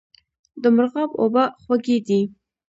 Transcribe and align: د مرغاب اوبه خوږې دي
د 0.61 0.63
مرغاب 0.75 1.11
اوبه 1.21 1.43
خوږې 1.61 1.97
دي 2.07 2.21